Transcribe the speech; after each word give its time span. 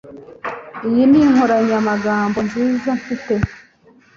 Iyi 0.87 1.03
ni 1.09 1.19
inkoranyamagambo 1.25 2.37
nziza 2.47 2.89
mfite 2.99 3.33